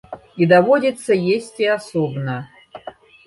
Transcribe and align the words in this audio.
І 0.43 0.45
даводзіцца 0.53 1.17
есці 1.35 1.69
асобна. 1.75 2.39